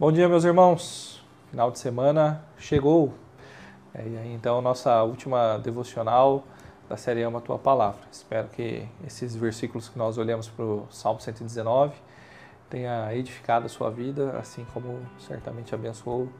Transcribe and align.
Bom 0.00 0.10
dia, 0.10 0.26
meus 0.30 0.44
irmãos. 0.44 1.22
Final 1.50 1.70
de 1.70 1.78
semana 1.78 2.42
chegou. 2.56 3.12
É, 3.94 4.02
então, 4.32 4.62
nossa 4.62 5.02
última 5.02 5.58
devocional 5.58 6.42
da 6.88 6.96
série 6.96 7.22
Ama 7.22 7.38
a 7.38 7.42
Tua 7.42 7.58
Palavra. 7.58 8.00
Espero 8.10 8.48
que 8.48 8.88
esses 9.06 9.36
versículos 9.36 9.90
que 9.90 9.98
nós 9.98 10.16
olhamos 10.16 10.48
para 10.48 10.64
o 10.64 10.86
Salmo 10.90 11.20
119 11.20 11.92
tenha 12.70 13.14
edificado 13.14 13.66
a 13.66 13.68
sua 13.68 13.90
vida, 13.90 14.38
assim 14.38 14.64
como 14.72 15.00
certamente 15.18 15.74
abençoou 15.74 16.30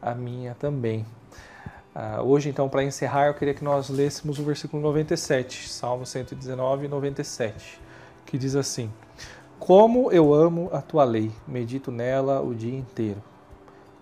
a 0.00 0.14
minha 0.14 0.54
também. 0.54 1.04
Uh, 1.94 2.22
hoje, 2.22 2.48
então, 2.48 2.66
para 2.66 2.82
encerrar, 2.82 3.26
eu 3.26 3.34
queria 3.34 3.52
que 3.52 3.62
nós 3.62 3.90
lêssemos 3.90 4.38
o 4.38 4.42
versículo 4.42 4.82
97, 4.82 5.68
Salmo 5.68 6.06
119, 6.06 6.88
97, 6.88 7.78
que 8.24 8.38
diz 8.38 8.56
assim: 8.56 8.90
como 9.66 10.10
eu 10.10 10.34
amo 10.34 10.68
a 10.72 10.82
tua 10.82 11.04
lei, 11.04 11.30
medito 11.46 11.92
nela 11.92 12.40
o 12.40 12.52
dia 12.52 12.76
inteiro. 12.76 13.22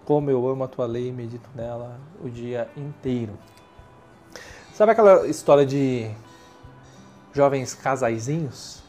Como 0.06 0.30
eu 0.30 0.48
amo 0.48 0.64
a 0.64 0.68
tua 0.68 0.86
lei, 0.86 1.12
medito 1.12 1.50
nela 1.54 2.00
o 2.24 2.30
dia 2.30 2.66
inteiro. 2.74 3.34
Sabe 4.72 4.92
aquela 4.92 5.26
história 5.26 5.66
de 5.66 6.10
jovens 7.34 7.74
casaizinhos, 7.74 8.82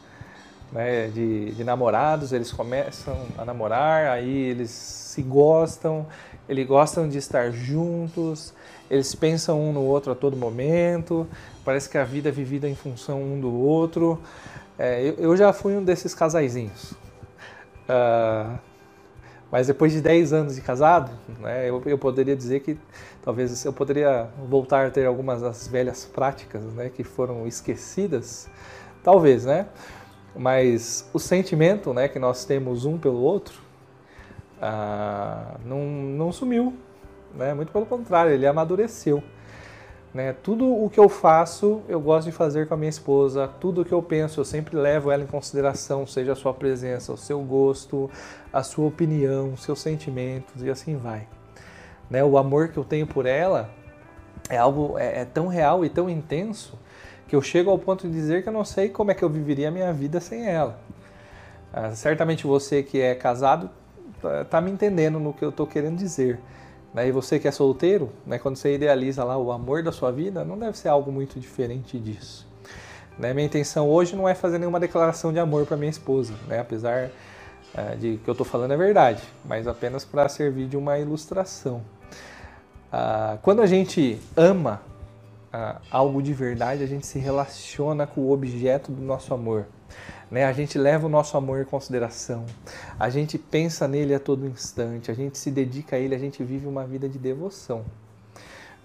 né, 0.72 1.08
de, 1.08 1.52
de 1.52 1.64
namorados, 1.64 2.32
eles 2.32 2.52
começam 2.52 3.18
a 3.38 3.44
namorar, 3.44 4.08
aí 4.08 4.30
eles 4.30 4.70
se 4.70 5.22
gostam, 5.22 6.08
eles 6.48 6.66
gostam 6.66 7.10
de 7.10 7.18
estar 7.18 7.52
juntos, 7.52 8.54
eles 8.90 9.14
pensam 9.14 9.60
um 9.62 9.74
no 9.74 9.82
outro 9.82 10.12
a 10.12 10.16
todo 10.16 10.36
momento, 10.38 11.28
parece 11.64 11.90
que 11.90 11.98
a 11.98 12.04
vida 12.04 12.30
é 12.30 12.32
vivida 12.32 12.68
em 12.68 12.76
função 12.76 13.22
um 13.22 13.40
do 13.40 13.54
outro. 13.54 14.20
É, 14.80 15.02
eu, 15.02 15.16
eu, 15.16 15.38
já 15.38 15.54
fui 15.54 15.76
um 15.76 15.84
desses 15.84 16.16
casaizinhos. 16.16 16.92
Uh, 17.88 18.58
mas 19.52 19.68
depois 19.68 19.92
de 19.92 20.02
10 20.02 20.32
anos 20.32 20.56
de 20.56 20.62
casado, 20.62 21.12
né, 21.40 21.70
eu, 21.70 21.82
eu, 21.86 21.98
poderia 21.98 22.36
dizer 22.36 22.62
que 22.62 22.78
talvez 23.22 23.66
eu 23.66 23.74
poderia 23.74 24.30
voltar 24.50 24.88
a 24.88 24.90
ter 24.90 25.06
algumas 25.06 25.42
das 25.42 25.68
velhas 25.68 26.06
práticas 26.06 26.64
né, 26.74 26.90
que 26.90 27.04
foram 27.04 27.46
esquecidas. 27.46 28.50
Talvez, 29.04 29.46
né? 29.46 29.68
Mas 30.36 31.10
o 31.14 31.20
sentimento 31.20 31.94
né, 31.94 32.08
que 32.08 32.18
nós 32.18 32.46
temos 32.46 32.86
um 32.86 32.98
pelo 32.98 33.20
outro 33.20 33.62
uh, 34.58 35.60
não, 35.66 35.80
não 35.80 36.32
sumiu. 36.32 36.74
Né? 37.34 37.54
Muito 37.54 37.72
pelo 37.72 37.86
contrário, 37.86 38.32
ele 38.32 38.48
amadureceu. 38.48 39.22
Né? 40.14 40.34
Tudo 40.44 40.66
o 40.66 40.90
que 40.90 41.00
eu 41.00 41.08
faço, 41.08 41.82
eu 41.88 42.00
gosto 42.00 42.26
de 42.26 42.32
fazer 42.32 42.68
com 42.68 42.74
a 42.74 42.78
minha 42.78 42.90
esposa. 42.90 43.48
Tudo 43.60 43.82
o 43.82 43.86
que 43.86 43.94
eu 43.94 44.02
penso, 44.02 44.40
eu 44.40 44.46
sempre 44.46 44.76
levo 44.76 45.12
ela 45.12 45.24
em 45.24 45.28
consideração, 45.28 46.06
seja 46.06 46.34
a 46.34 46.36
sua 46.36 46.54
presença, 46.54 47.12
o 47.12 47.18
seu 47.18 47.42
gosto, 47.42 48.10
a 48.52 48.64
sua 48.64 48.88
opinião, 48.88 49.54
os 49.54 49.64
seus 49.64 49.82
sentimentos 49.82 50.64
e 50.64 50.70
assim 50.70 50.98
vai. 50.98 51.28
Né? 52.10 52.24
O 52.24 52.38
amor 52.38 52.70
que 52.70 52.78
eu 52.78 52.84
tenho 52.84 53.08
por 53.08 53.26
ela 53.26 53.70
é 54.50 54.58
algo 54.58 54.98
é, 54.98 55.22
é 55.22 55.26
tão 55.26 55.48
real 55.48 55.86
e 55.86 55.90
tão 55.90 56.10
intenso 56.10 56.78
que 57.32 57.36
eu 57.38 57.42
chego 57.42 57.72
ao 57.72 57.80
ponto 57.80 58.10
de 58.10 58.14
dizer 58.14 58.44
que 58.44 58.50
eu 58.50 58.52
não 58.52 58.66
sei 58.66 58.90
como 58.90 59.10
é 59.10 59.14
que 59.14 59.24
eu 59.24 59.30
viveria 59.30 59.70
a 59.70 59.72
minha 59.72 59.94
vida 59.94 60.20
sem 60.20 60.46
ela. 60.46 60.78
Ah, 61.72 61.92
certamente 61.92 62.46
você 62.46 62.84
que 62.84 63.00
é 63.00 63.16
casado 63.16 63.70
está 64.18 64.44
tá 64.44 64.60
me 64.60 64.70
entendendo 64.70 65.18
no 65.18 65.32
que 65.32 65.42
eu 65.42 65.48
estou 65.48 65.66
querendo 65.66 65.96
dizer. 65.98 66.42
Né? 66.94 67.08
E 67.08 67.12
você 67.14 67.40
que 67.40 67.48
é 67.48 67.52
solteiro, 67.52 68.10
né, 68.26 68.38
quando 68.38 68.58
você 68.58 68.76
idealiza 68.76 69.24
lá 69.24 69.38
o 69.38 69.50
amor 69.50 69.82
da 69.82 69.94
sua 69.94 70.12
vida, 70.12 70.44
não 70.44 70.60
deve 70.60 70.78
ser 70.78 70.90
algo 70.90 71.10
muito 71.10 71.40
diferente 71.40 71.98
disso. 71.98 72.46
Né? 73.18 73.34
Minha 73.34 73.46
intenção 73.46 73.90
hoje 73.90 74.14
não 74.14 74.28
é 74.28 74.36
fazer 74.36 74.58
nenhuma 74.58 74.78
declaração 74.78 75.32
de 75.32 75.40
amor 75.40 75.66
para 75.66 75.78
minha 75.78 75.90
esposa, 75.90 76.34
né? 76.50 76.60
apesar 76.60 77.12
uh, 77.74 77.96
de 77.96 78.18
que 78.18 78.30
eu 78.30 78.34
estou 78.34 78.46
falando 78.46 78.74
é 78.74 78.78
verdade, 78.78 79.24
mas 79.46 79.70
apenas 79.70 80.04
para 80.04 80.28
servir 80.28 80.68
de 80.68 80.76
uma 80.76 81.00
ilustração. 81.00 81.78
Uh, 82.92 83.38
quando 83.42 83.62
a 83.62 83.66
gente 83.66 84.20
ama 84.36 84.82
algo 85.90 86.22
de 86.22 86.34
verdade, 86.34 86.84
a 86.84 86.88
gente 86.88 87.06
se 87.06 87.20
relaciona 87.20 88.08
com 88.08 88.22
o 88.22 88.32
objeto 88.32 88.92
do 88.92 89.02
nosso 89.02 89.34
amor. 89.34 89.68
Né? 90.30 90.46
A 90.46 90.54
gente 90.54 90.78
leva 90.78 91.08
o 91.08 91.10
nosso 91.10 91.36
amor 91.36 91.62
em 91.62 91.66
consideração, 91.66 92.46
a 92.98 93.10
gente 93.10 93.38
pensa 93.38 93.88
nele 93.88 94.16
a 94.16 94.20
todo 94.20 94.48
instante, 94.48 95.12
a 95.12 95.14
gente 95.14 95.38
se 95.38 95.52
dedica 95.52 95.98
a 95.98 96.00
ele, 96.00 96.16
a 96.16 96.18
gente 96.18 96.42
vive 96.42 96.68
uma 96.68 96.86
vida 96.86 97.10
de 97.10 97.20
devoção. 97.20 97.84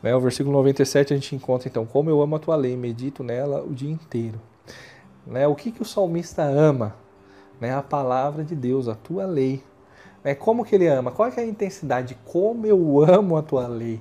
Né? 0.02 0.14
O 0.14 0.20
versículo 0.20 0.56
97 0.56 1.12
a 1.12 1.16
gente 1.16 1.34
encontra 1.36 1.68
então: 1.68 1.86
Como 1.86 2.10
eu 2.10 2.20
amo 2.20 2.36
a 2.36 2.38
tua 2.38 2.56
lei, 2.56 2.76
medito 2.76 3.22
nela 3.22 3.62
o 3.62 3.72
dia 3.72 3.90
inteiro. 3.90 4.40
Né? 5.26 5.46
O 5.46 5.54
que, 5.54 5.70
que 5.70 5.82
o 5.82 5.84
salmista 5.84 6.42
ama? 6.42 6.94
Né? 7.60 7.74
A 7.74 7.82
palavra 7.82 8.44
de 8.44 8.54
Deus, 8.54 8.88
a 8.88 8.94
tua 8.94 9.24
lei. 9.24 9.62
Né? 10.22 10.34
Como 10.34 10.64
que 10.64 10.74
ele 10.74 10.86
ama? 10.86 11.10
Qual 11.10 11.28
é 11.28 11.40
a 11.40 11.46
intensidade? 11.46 12.16
Como 12.24 12.66
eu 12.66 13.02
amo 13.04 13.36
a 13.36 13.42
tua 13.42 13.66
lei. 13.66 14.00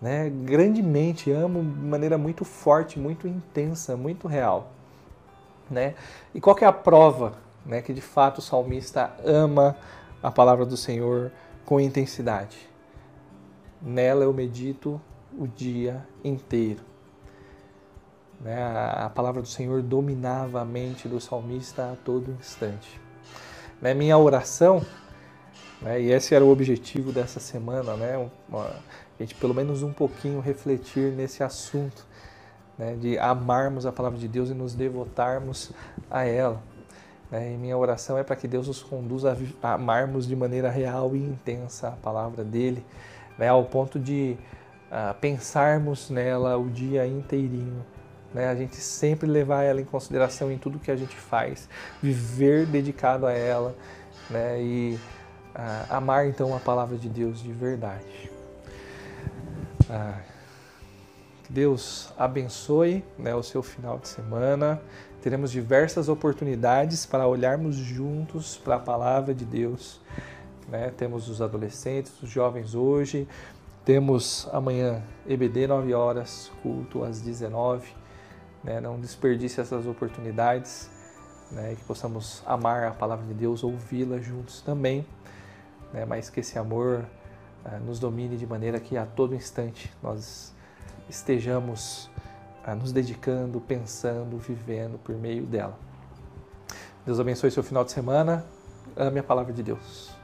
Né? 0.00 0.30
Grandemente, 0.30 1.30
amo 1.30 1.62
de 1.62 1.86
maneira 1.86 2.16
muito 2.16 2.44
forte, 2.44 2.98
muito 2.98 3.26
intensa, 3.26 3.96
muito 3.96 4.28
real. 4.28 4.70
Né? 5.70 5.94
E 6.34 6.40
qual 6.40 6.56
é 6.60 6.64
a 6.64 6.72
prova 6.72 7.34
né, 7.66 7.82
que 7.82 7.92
de 7.92 8.00
fato 8.00 8.38
o 8.38 8.42
salmista 8.42 9.12
ama 9.24 9.76
a 10.22 10.30
palavra 10.30 10.64
do 10.64 10.76
Senhor 10.76 11.32
com 11.64 11.80
intensidade? 11.80 12.56
Nela 13.82 14.24
eu 14.24 14.32
medito 14.32 15.00
o 15.36 15.46
dia 15.46 16.06
inteiro. 16.24 16.82
Né? 18.40 18.56
A, 18.62 19.10
palavra 19.12 19.42
do 19.42 19.48
Senhor 19.48 19.82
dominava 19.82 20.60
a 20.60 20.64
mente 20.64 21.08
do 21.08 21.20
salmista 21.20 21.92
a 21.92 21.96
todo 22.04 22.36
instante. 22.38 23.00
Né? 23.80 23.94
Minha 23.94 24.16
oração, 24.16 24.84
né, 25.80 26.00
e 26.00 26.12
esse 26.12 26.34
era 26.34 26.44
o 26.44 26.50
objetivo 26.50 27.12
dessa 27.12 27.40
semana, 27.40 27.94
né, 27.94 28.30
uma, 28.48 28.64
a 28.66 29.22
gente 29.22 29.34
pelo 29.34 29.54
menos 29.54 29.82
um 29.82 29.92
pouquinho 29.92 30.40
refletir 30.40 31.12
nesse 31.12 31.42
assunto 31.42 32.06
né, 32.78 32.96
de 33.00 33.18
amarmos 33.18 33.84
a 33.84 33.92
palavra 33.92 34.18
de 34.18 34.28
Deus 34.28 34.50
e 34.50 34.54
nos 34.54 34.74
devotarmos 34.74 35.72
a 36.10 36.24
ela. 36.24 36.62
Né, 37.30 37.52
e 37.52 37.56
minha 37.58 37.76
oração 37.76 38.16
é 38.16 38.22
para 38.22 38.36
que 38.36 38.48
Deus 38.48 38.68
nos 38.68 38.82
conduza 38.82 39.36
a 39.62 39.74
amarmos 39.74 40.26
de 40.26 40.34
maneira 40.34 40.70
real 40.70 41.14
e 41.14 41.18
intensa 41.18 41.88
a 41.88 41.92
palavra 41.92 42.44
dele, 42.44 42.84
né, 43.36 43.48
ao 43.48 43.64
ponto 43.64 43.98
de 43.98 44.36
uh, 44.90 45.14
pensarmos 45.20 46.08
nela 46.08 46.56
o 46.56 46.70
dia 46.70 47.06
inteirinho. 47.06 47.84
Né, 48.32 48.48
a 48.48 48.54
gente 48.54 48.76
sempre 48.76 49.26
levar 49.26 49.62
ela 49.62 49.80
em 49.80 49.84
consideração 49.84 50.52
em 50.52 50.58
tudo 50.58 50.78
que 50.78 50.90
a 50.90 50.96
gente 50.96 51.16
faz, 51.16 51.68
viver 52.02 52.66
dedicado 52.66 53.26
a 53.26 53.32
ela 53.32 53.74
né, 54.30 54.60
e 54.60 54.98
uh, 55.54 55.86
amar 55.94 56.26
então 56.26 56.54
a 56.54 56.60
palavra 56.60 56.96
de 56.96 57.08
Deus 57.08 57.42
de 57.42 57.52
verdade. 57.52 58.30
Uh, 59.88 60.28
Deus 61.48 62.12
abençoe 62.18 63.02
né, 63.18 63.34
o 63.34 63.42
seu 63.42 63.62
final 63.62 63.98
de 63.98 64.08
semana. 64.08 64.80
Teremos 65.22 65.50
diversas 65.50 66.08
oportunidades 66.08 67.06
para 67.06 67.26
olharmos 67.26 67.74
juntos 67.74 68.58
para 68.58 68.76
a 68.76 68.78
palavra 68.78 69.34
de 69.34 69.46
Deus. 69.46 70.00
Né? 70.68 70.92
Temos 70.96 71.28
os 71.28 71.40
adolescentes, 71.40 72.22
os 72.22 72.28
jovens 72.28 72.74
hoje. 72.74 73.26
Temos 73.84 74.46
amanhã 74.52 75.02
EBD 75.26 75.66
9 75.66 75.94
horas, 75.94 76.52
culto 76.62 77.02
às 77.02 77.22
19. 77.22 77.88
Né? 78.62 78.78
Não 78.80 79.00
desperdice 79.00 79.60
essas 79.60 79.86
oportunidades. 79.86 80.90
Né? 81.50 81.74
Que 81.76 81.84
possamos 81.84 82.42
amar 82.46 82.84
a 82.84 82.90
palavra 82.92 83.26
de 83.26 83.34
Deus, 83.34 83.62
ouvi-la 83.64 84.18
juntos 84.18 84.60
também. 84.60 85.06
Né? 85.92 86.04
Mas 86.04 86.30
que 86.30 86.40
esse 86.40 86.58
amor 86.58 87.04
uh, 87.64 87.84
nos 87.84 87.98
domine 87.98 88.36
de 88.36 88.46
maneira 88.46 88.78
que 88.78 88.96
a 88.96 89.06
todo 89.06 89.34
instante 89.34 89.92
nós 90.02 90.54
estejamos 91.08 92.10
ah, 92.64 92.74
nos 92.74 92.92
dedicando, 92.92 93.60
pensando, 93.60 94.36
vivendo 94.38 94.98
por 94.98 95.14
meio 95.16 95.46
dela. 95.46 95.78
Deus 97.06 97.18
abençoe 97.18 97.50
seu 97.50 97.62
final 97.62 97.84
de 97.84 97.92
semana. 97.92 98.44
Ame 98.94 99.20
a 99.20 99.22
palavra 99.22 99.52
de 99.52 99.62
Deus. 99.62 100.17